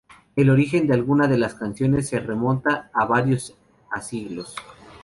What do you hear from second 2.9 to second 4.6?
a varios a siglos.